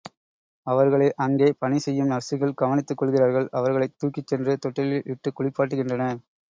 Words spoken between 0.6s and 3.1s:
அவர்களை அங்கே பணி செய்யும் நர்சுகள் கவனித்துக்